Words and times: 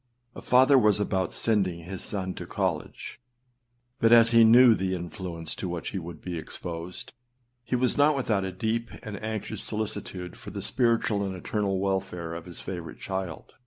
âA 0.35 0.41
father 0.41 0.79
was 0.79 0.99
about 0.99 1.31
sending 1.31 1.83
his 1.83 2.01
son 2.01 2.33
to 2.33 2.47
college; 2.47 3.21
but 3.99 4.11
as 4.11 4.31
he 4.31 4.43
knew 4.43 4.73
the 4.73 4.95
influence 4.95 5.53
to 5.53 5.69
which 5.69 5.89
he 5.89 5.99
would 5.99 6.19
be 6.23 6.39
exposed, 6.39 7.13
he 7.63 7.75
was 7.75 7.99
not 7.99 8.15
without 8.15 8.43
a 8.43 8.51
deep 8.51 8.89
and 9.03 9.23
anxious 9.23 9.61
solicitude 9.61 10.35
for 10.35 10.49
the 10.49 10.63
spiritual 10.63 11.23
and 11.23 11.35
eternal 11.35 11.79
welfare 11.79 12.33
of 12.33 12.45
his 12.45 12.59
favourite 12.61 12.97
child. 12.97 13.53